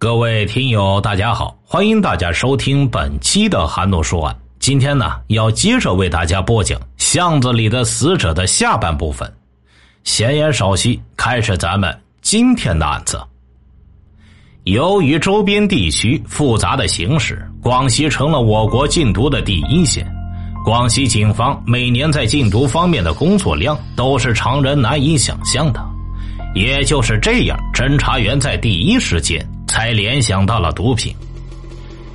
[0.00, 4.36] 各位听友，大家好，欢迎大家收听本期的韩诺说案。
[4.60, 9.28] 今天呢，要接着为大家播讲《巷子里的死者》的下半部分。
[10.04, 11.92] 闲言少叙，开始咱们
[12.22, 13.20] 今天的案子。
[14.62, 20.06] 由于周边地区复杂的形势，广西成了我国禁毒的第一线。
[20.64, 25.84] 广西警方每年在禁毒方面的工作量都是常人难以想象的。
[26.54, 29.44] 也就是这样，侦查员在第一时间。
[29.78, 31.14] 才联想到了毒品。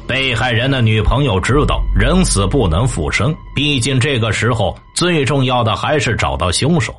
[0.05, 6.93] 被害人的女朋友知道人死不能复生，毕竟这个时候最重要的还是找到凶手。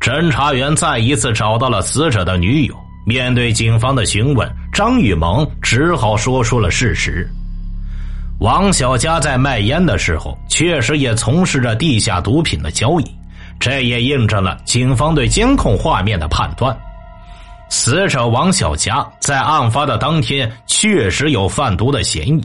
[0.00, 2.74] 侦查员再一次找到了死者的女友，
[3.06, 7.30] 面对警方的询问，张雨萌只好说出了事实：
[8.40, 13.04] 王小佳在卖烟的时候，确实也从事着地下毒品的交易，
[13.60, 16.76] 这也印证了警方对监控画面的判断。
[17.68, 22.44] 死者王小佳在案发的当天确实有贩毒的嫌疑，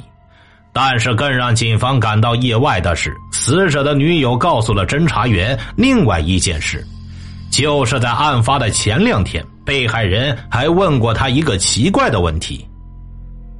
[0.73, 6.85] 但是更让警方感到意外的是，死者的女友告诉了侦查员另外一件事，
[7.51, 12.67] 就是在案发的前两天，被害人还问过他一个奇怪的问题：“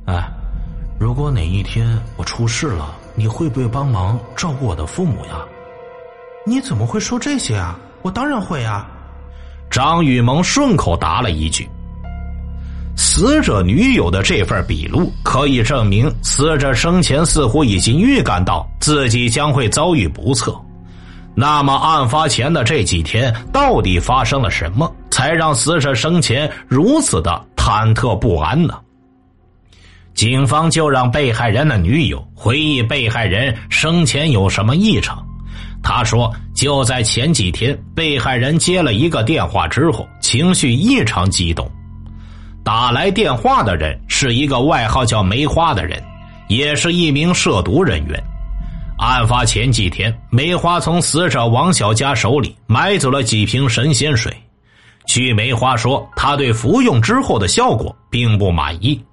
[0.08, 0.28] 哎，
[1.00, 5.45] 如果哪一天我出事了，你会不会帮忙照顾我的父母呀
[6.45, 7.78] ？”“你怎么会说这些啊？
[8.02, 8.89] 我当然会啊。”
[9.72, 11.67] 张雨萌顺口答了一句
[12.97, 20.53] ：“死者女友的这份笔录可以证明，死者生前似乎已经预感到自己将会遭遇不测。
[21.33, 28.77] 那么，案发前的这几天到底发生了什么，才让死者生前如此的忐忑不安呢？”
[30.14, 35.25] 警方就让被害人的女友回忆被害人生前有什么异常。
[35.84, 41.70] 他说：“就在前几天，被害人接了一个电话之后，情绪异常激动。
[42.64, 46.02] 打来电话的人是一个外号叫梅花的人，
[46.48, 48.23] 也是一名涉毒人员。
[49.00, 54.32] 案发前几天，梅花从死者王小佳手里买走了几瓶神仙水。
[55.08, 59.04] 据梅花说，他对服用之后的效果并不满意。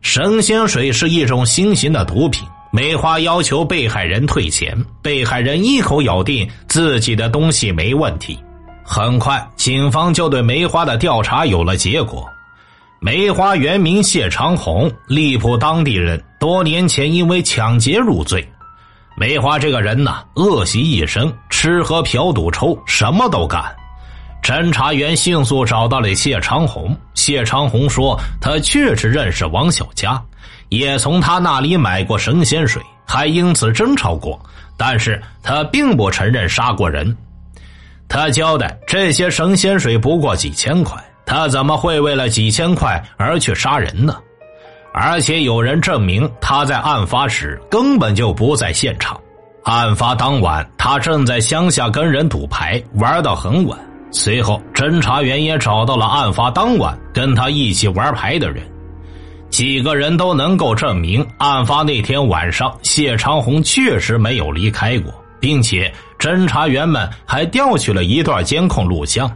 [0.00, 8.38] 神仙水是一种新型的毒品。”梅花要求被害人退钱，被害人一口咬定自己的东西没问题。
[8.82, 12.26] 很快，警方就对梅花的调查有了结果。
[12.98, 18.42] 梅花原名谢长红，荔浦当地人，多年前因为抢劫入罪。
[19.18, 23.62] 梅花这个人呢，恶习一生，吃喝嫖赌抽，什么都干。
[24.42, 30.20] 侦查员迅速找到了谢长红，谢长红说他确实认识王小佳。
[30.68, 34.40] 也从他那里买过神仙水，还因此争吵过，
[34.76, 37.16] 但是他并不承认杀过人。
[38.08, 44.16] 他交代这些神仙水不过几千块，他怎么会为了几千块而去杀人呢？
[44.92, 49.18] 而且有人证明他在案发时根本就不在现场。
[49.64, 53.78] 案发当晚，他正在乡下跟人赌牌，玩到很晚。
[54.12, 58.62] 随后，侦查员也找到了案发当晚跟他一起玩牌的人。
[59.48, 69.30] 几个人都能够证明，案发那天晚上，谢长红确实没有离开过，并且侦查员们还调取了一段监控录像。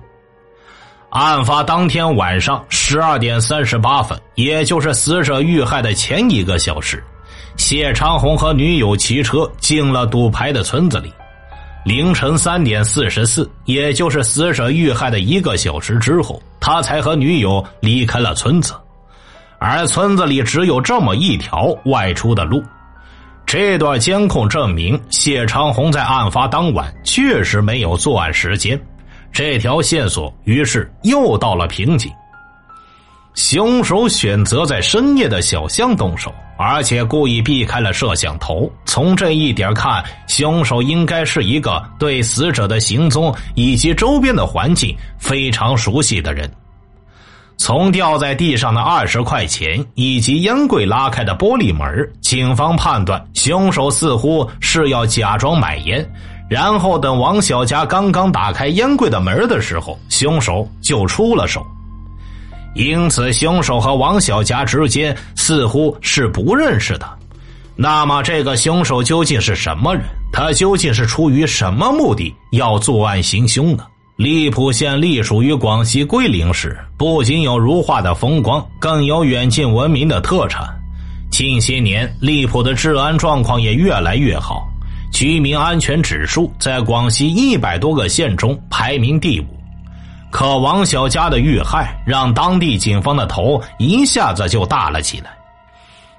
[1.10, 7.02] 案发当天晚上十二点三十八分，也就是死者遇害的前一个小时，
[7.56, 11.10] 谢长红和女友骑车进了赌牌的村子里。
[11.86, 18.74] 凌晨三点四十四，也就是死者遇害的一个小时之后，他才和女友离开了村子。
[19.60, 22.60] 而村子里只有这么一条外出的路，
[23.46, 28.76] 这段监控证明谢长红在案发当晚确实没有作案时间，
[29.30, 32.10] 这条线索于是又到了瓶颈。
[33.34, 38.70] 凶手选择在深夜的小巷动手，而且故意避开了摄像头。
[38.84, 46.50] 从这一点看，凶手应该是一个对死者的行踪以及周边的环境非常熟悉的人。
[47.58, 56.06] 从掉在地上的二十块钱以及烟柜拉开的玻璃门，警方判断凶手似乎是要假装买烟，
[56.50, 61.64] 然后等王小佳刚刚打开烟柜的门的时候，凶手就出了手。
[62.76, 67.08] 因此，凶手和王小霞之间似乎是不认识的。
[67.74, 70.04] 那么，这个凶手究竟是什么人？
[70.30, 73.84] 他究竟是出于什么目的要作案行凶呢？
[74.16, 80.68] 荔浦县隶属于广西桂林市，不仅有如画的风光，更有远近闻名的特产。
[81.30, 84.66] 近些年，荔浦的治安状况也越来越好，
[85.12, 89.46] 居民安全指数在广西一百多个县中排名第五。
[90.30, 95.30] 可王小佳的遇害让当地警方的头一下子就大了起来。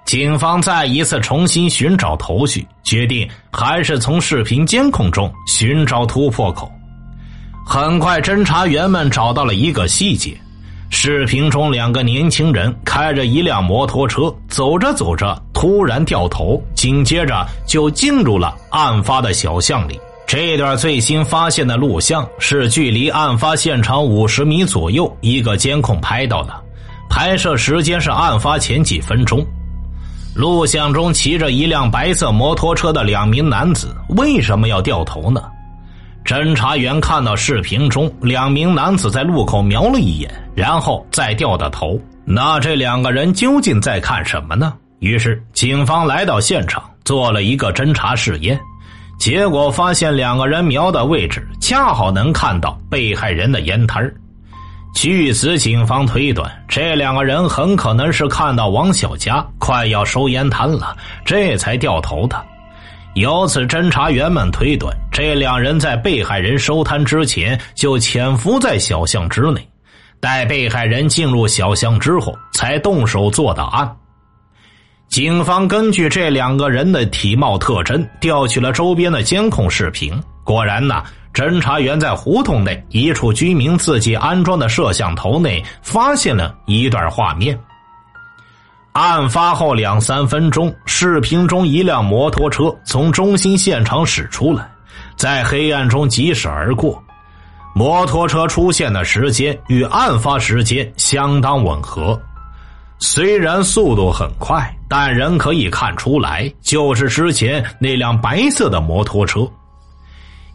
[0.05, 6.71] 警方再一次重新寻找头绪，决定还是从视频监控中寻找突破口。
[7.65, 10.39] 很快，侦查员们找到了一个细节：
[10.89, 19.99] 视频中两个年轻人开着一辆摩托车，走着走着突然掉头，紧接着就进入了案发的小巷里。
[20.27, 26.53] 这段最新发现的录像是距离案发现场五十米左右一个监控拍到的，
[27.09, 29.43] 拍摄时间是案发前几分钟。
[30.35, 35.41] 录像中骑着一辆白色摩托车的两名男子为什么要掉头呢？
[36.25, 41.97] 侦查员看到视频中两名男子在路口瞄了一眼，然后再掉的头。
[42.25, 44.73] 那这两个人究竟在看什么呢？
[44.99, 48.59] 于是警方来到现场做了一个侦查试验，
[49.17, 54.09] 结果发现两个人瞄的位置恰好能看到被害人的烟摊。
[54.93, 62.41] 据此，警方推断，这两个人很可能是看到王小佳快要收烟摊了，这才掉头的。
[63.13, 69.67] 由此，侦查员们推断，这两人在被害人收摊之前就潜伏在小巷之内，
[70.19, 73.95] 待被害人进入小巷之后，才动手做的案。
[75.07, 80.13] 警方根据这两个人的体貌特征，调取了周边的监控视频，
[80.43, 81.03] 果然呢。
[81.33, 87.55] 侦查员在胡同内一处居民自己安装的摄像头内发现了一段画面。
[88.93, 94.67] 案发后两三分钟，视频中一辆摩托车从中心现场驶出来，
[95.15, 96.99] 在黑暗中疾驶而过。
[97.75, 102.19] 摩托车出现的时间与案发时间相当吻合，
[102.99, 109.47] 虽然速度很快，但仍可以看出来就是之前那辆白色的摩托车。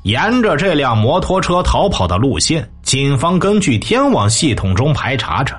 [0.02, 5.54] 沿着这辆摩托车逃跑的路线，警方根据天网系统中排查着。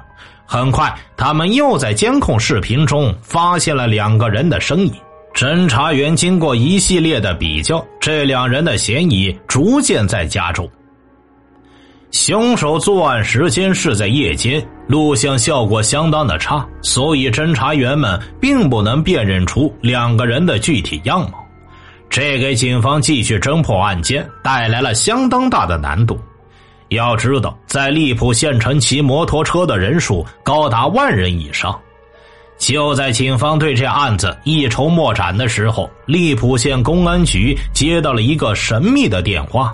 [0.45, 4.93] 很快，他们又在监控视频中发现了两个人的身影。
[5.33, 10.69] 侦查员经过一系列的比较，这两人的嫌疑逐渐在加重。
[12.13, 21.43] 凶手作案时间是在夜间，录像效果相当的差，所以侦查员们并不能辨认出两个人的具体样貌。
[22.11, 26.17] 这给警方继续侦破案件带来了相当大的难度。
[26.89, 31.77] 要知道，在利浦县城骑摩托车的人数高达万人以上。
[32.59, 39.73] 就在警方对这案子一筹莫展的时候，利浦县公安局接到了一个神秘的电话。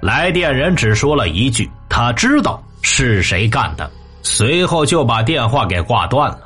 [0.00, 3.90] 来电人只说了一句：“他知道是谁干的。”
[4.22, 6.40] 随后就把电话给挂断了。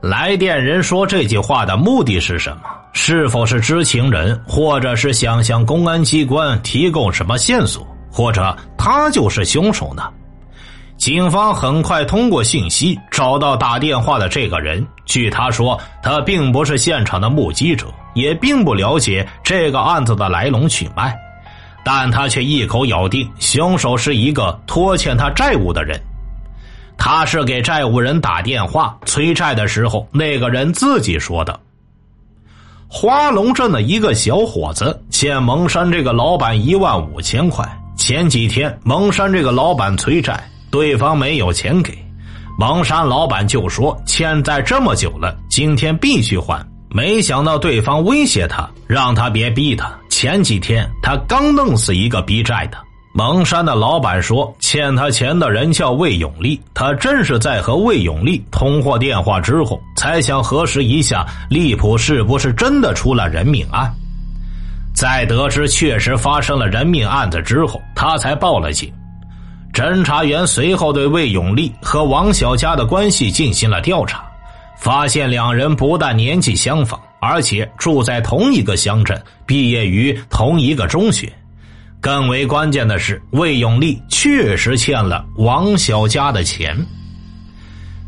[0.00, 2.62] 来电人说这句话的目的是什么？
[2.92, 10.02] 是否是知情人，或者是想向公安机关提供什么线索，或者他就是凶手呢？
[10.96, 14.86] 警方很快通过信息找到打电话的这个人。
[15.04, 21.16] 据他说，他并不是现场的目击者，也并不了解这个案子的来龙去脉，
[21.90, 25.98] 但他却一口咬定凶手是一个拖欠他债务的人。
[26.98, 31.58] 他是给债务人打电话催债的时候，那个人自己说的。
[32.88, 41.96] 花龙镇的一个小伙子欠蒙山这个老板一万五千块，前几天蒙山这个老板催债，对方没有钱给，
[42.58, 46.62] 蒙山老板就说欠债这么久了，今天必须还。
[46.90, 49.90] 没想到对方威胁他，让他别逼他。
[50.18, 52.78] 前几天他刚弄死一个逼债的。
[53.14, 63.94] 蒙山的老板说，欠他钱的人叫魏永利，他正是在和魏永利通过电话之后，才想核实一下利普是不是真的出了人命案。
[64.92, 68.92] 在得知确实发生了人命案子之后，他才报了警。
[69.72, 74.24] 侦查员随后对魏永利和王小佳的关系进行了调查，
[74.80, 81.32] 发现两人不但年纪相仿，而且住在同一个乡镇，毕业于同一个中学。
[82.00, 86.76] 更为关键的是，魏永利确实欠了王小佳的钱。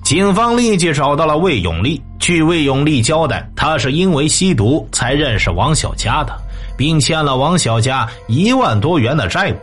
[0.04, 2.00] 警方立即找到了魏永利。
[2.18, 6.36] 据魏永利交代，他是因为吸毒才认识王小佳的，
[6.76, 9.56] 并欠了王小佳一万多元的债务。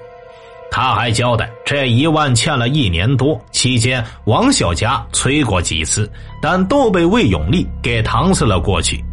[0.70, 6.12] 他还交代，这一万欠了一年多，期间王小佳催过几次，
[6.42, 9.04] 但都被魏永利给搪塞了过去。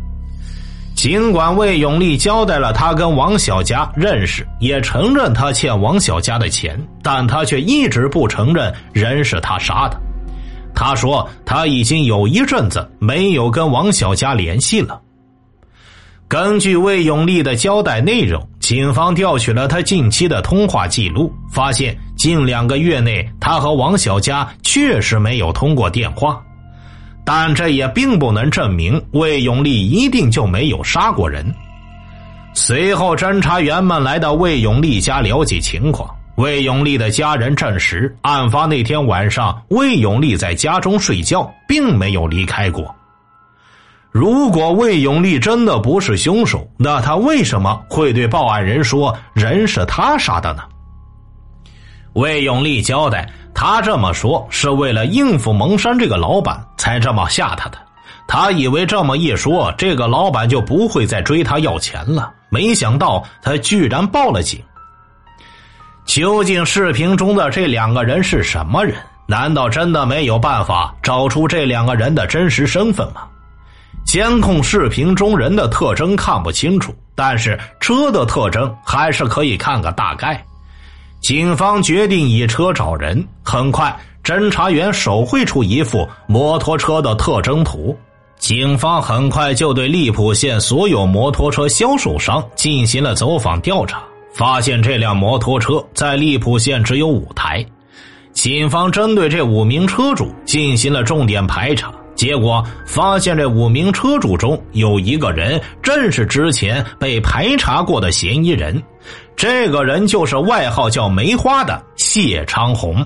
[1.05, 10.01] 尽管魏永利交代了他跟王小佳认识，也承认他欠王小佳的钱，但他却一直不承认人是他杀的。
[10.75, 14.99] 他说他已经有一阵子没有跟王小佳联系了。
[16.27, 26.43] 根据魏永利的交代内容，警方调取了他近期的通话记录，发现近两个月内，他和王小佳确实没有通过电话，
[27.25, 31.45] 但这也并不能证明魏永利一定就没有杀过人。
[32.53, 36.09] 随后，侦查员们来到魏永利家了解情况。
[36.37, 42.95] 魏永利的家人证实，案发那天晚上，魏永利在家中睡觉，并没有离开过。
[44.11, 50.63] 如果魏永利真的不是凶手，那他为什么会对报案人说人是他杀的呢？
[52.15, 57.79] 魏永利交代，他这么说是为了应付蒙山这个老板才这么吓他的。
[58.27, 62.33] 他以为这么一说，这个老板就不会再追他要钱了。
[62.49, 64.63] 没想到他居然报了警。
[66.07, 68.97] 究竟视频中的这两个人是什么人？
[69.27, 73.23] 难道真的没有办法找出这两个人的真实身份吗？
[74.05, 80.45] 监控视频中人的特征看不清楚，但是车的特征还是可以看个大概。
[81.25, 83.27] 警方决定以车找人。
[83.43, 87.97] 很快，侦查员手绘出一幅摩托车的特征图。
[88.37, 94.03] 警方很快就对利浦县所有摩托车销售商进行了走访调查，
[94.35, 97.65] 发现这辆摩托车在利浦县只有五台。
[98.35, 108.83] 警方针对这五名车主进行了重点排查，结果发现这五名车主中有一个人正是之前被排查过的嫌疑人。
[109.37, 113.05] 这个人就是外号叫梅花的谢长红。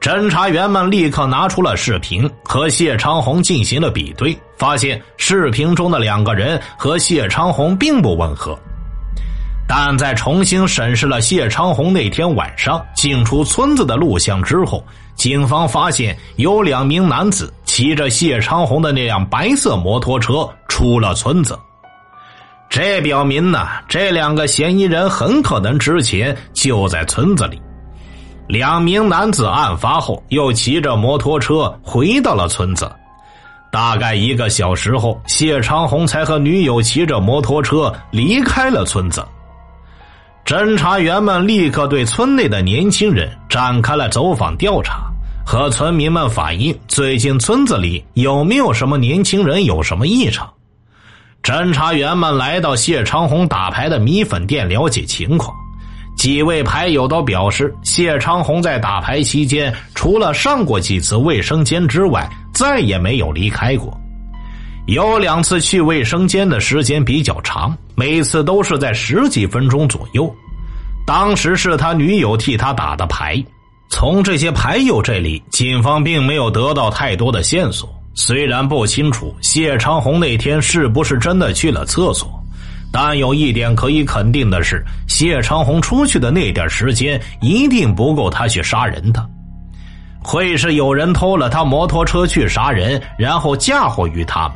[0.00, 8.58] 侦查员们立刻拿出了视频和谢长红进行了比对，发现视频中的两个人和谢长红并不吻合。
[9.66, 14.84] 但在重新审视了谢长红那天晚上进出村子的录像之后，
[15.14, 21.58] 警方发现有两名男子骑着谢长红的那辆白色摩托车出了村子。
[22.74, 27.62] 这表明呢，这两个嫌疑人很可能之前就在村子里。
[28.48, 32.90] 两名男子案发后又骑着摩托车回到了村子。
[33.70, 39.24] 大概一个小时后，谢长红才和女友骑着摩托车离开了村子。
[40.44, 45.04] 侦查员们立刻对村内的年轻人展开了走访调查，
[45.46, 50.52] 和村民们反映最近村子里有没有什么年轻人有什么异常。
[51.44, 55.54] 侦查员们来到谢长红打牌的米粉店了解情况，
[56.16, 63.94] 几位牌友都表示，谢长红在打牌期间除了上过几次卫生间之外，再也没有离开过。
[64.86, 70.34] 有两次去卫生间的时间比较长，每次都是在十几分钟左右。
[71.06, 73.44] 当时是他女友替他打的牌，
[73.90, 77.86] 从这些牌友这里，警方并没有得到太多的线索。
[78.16, 82.30] 虽然不清楚谢长红那天是不是真的去了厕所，
[82.92, 89.28] 但有一点可以肯定的是，谢长红出去的那点时间一定不够他去杀人的。
[90.22, 94.54] 会是有人偷了他摩托车去杀人，然后嫁祸于他吗？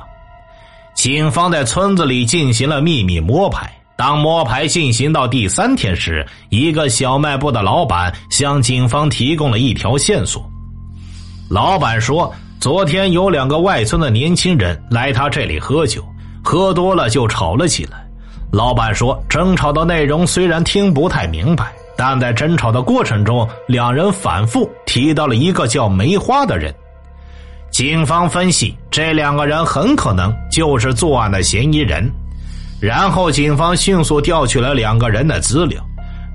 [0.94, 3.68] 警方在村子里进行了秘密摸排。
[3.96, 10.48] 当摸排进行到第三天时，一个小卖部的老板向警方提供了一条线索。
[11.50, 12.32] 老板说。
[12.60, 16.04] 昨天有两个外村的年轻人来他这里喝酒，
[16.42, 18.04] 喝多了就吵了起来。
[18.50, 26.74] 老板说，争吵的内容虽然听不太明白，但在争吵的过程中，两人反复提到了一个叫梅花的人。
[27.70, 32.10] 警方分析，这两个人很可能就是作案的嫌疑人。
[32.80, 35.80] 然后，警方迅速调取了两个人的资料，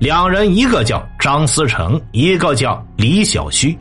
[0.00, 3.76] 两人一个叫张思成，一个叫李小旭。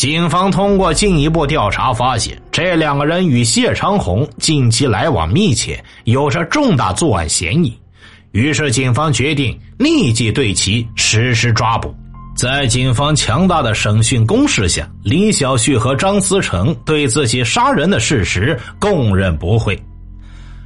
[0.00, 7.78] 警方通过进一步调查发现，这两个人与谢长红近期来往密切，有着重大作案嫌疑。
[8.32, 11.94] 于是，警方决定立即对其实施抓捕。
[12.34, 19.78] 在警方强大的审讯攻势下，李小旭和张思成对自己杀人的事实供认不讳。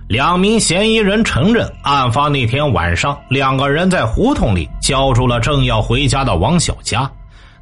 [0.07, 7.11] 两名嫌疑人承认，案发那天晚上，两个人在胡同里叫住了正要回家的王小佳。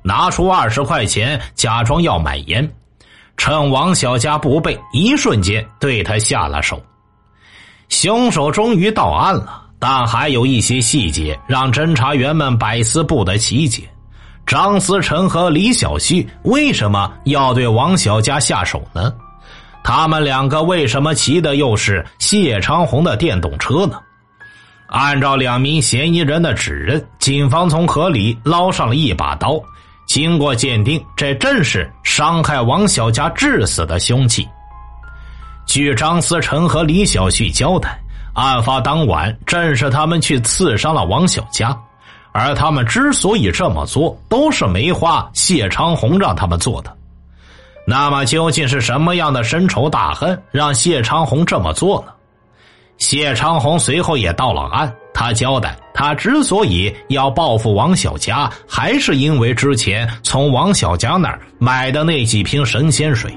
[0.02, 2.68] 拿出二十块钱，假装要买烟，
[3.36, 6.82] 趁王小佳不备，一瞬间对他下了手。
[7.88, 13.82] 凶手终于到案了，但还有一些细节让侦查员们百思不得其解：
[14.46, 19.12] 张思成和李小旭为什么要对王小佳下手呢？
[19.84, 23.98] 他们两个为什么骑的又是谢长红的电动车呢？
[24.86, 29.60] 按照两名嫌疑人的指认，警方从河里捞上了一把刀。
[30.12, 34.46] 经过鉴定，这正是伤害王小佳致死的凶器。
[35.64, 37.98] 据张思成和李小旭交代，
[38.34, 41.74] 案发当晚正是他们去刺伤了王小佳，
[42.32, 46.94] 而他们之所以这么做，都是梅花谢长红让他们做的。
[47.86, 52.11] 那么，究竟是什么样的深仇大恨让谢长红这么做呢？
[53.02, 63.36] 谢长红随后也到了案，他交代，他之所以要报复王小佳，还是因为之前从王小佳那儿买的那几瓶神仙水。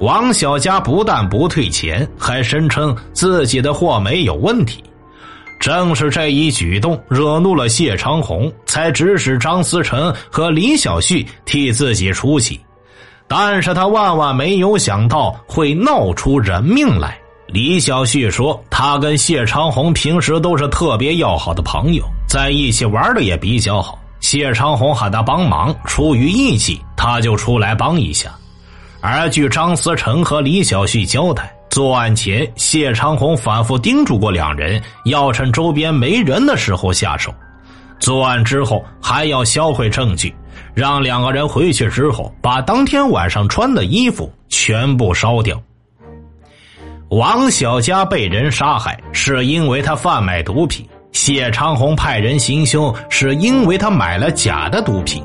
[0.00, 4.82] 王小佳不但不退钱，还声称自己的货没有问题。
[5.60, 12.60] 正是这一举动惹怒了谢长红，才指使张思成和李小旭替自己出气。
[13.28, 17.16] 但是他万万没有想到会闹出人命来。
[17.48, 23.98] 李小旭说：“他跟谢长红平时都是特别要好的朋友，在一起玩的也比较好。
[24.18, 28.34] 谢长红喊他帮忙，出于义气，他就出来帮一下。
[29.00, 37.32] 而据张思成和李小旭交代，作案前谢长红反复叮嘱过两人，要趁周边没人的时候下手。
[38.00, 40.34] 作案之后还要销毁证据，
[40.74, 45.56] 让两个人回去之后把当天晚上穿的衣服全部烧掉。”
[47.16, 55.24] 王小佳被人杀害，是因为他贩卖毒品；谢长红派人行凶，是因为他买了假的毒品。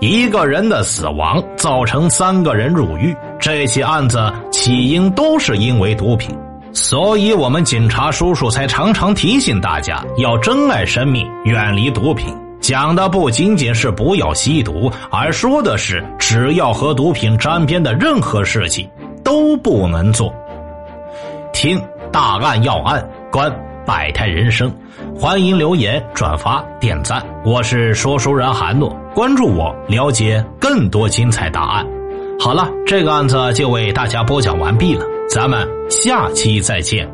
[0.00, 6.36] 一个人的死亡造成三个人入狱，这起案子起因都是因为毒品，
[6.72, 12.36] 所以我们警察叔叔才常常提醒大家要珍爱生命，远离毒品。
[12.60, 18.90] 讲的不仅仅是不要吸毒，而说的是只要和毒品沾边的任何事情
[19.22, 20.34] 都不能做。
[21.60, 21.78] 听
[22.10, 24.72] 大案要案，观百态人生，
[25.14, 27.22] 欢迎留言、转发、点赞。
[27.44, 31.86] 我是说书人韩诺，关注我，了解更多精彩答案。
[32.40, 37.06] 好了，这个案子就为大家播讲完毕了，咱们下期再见。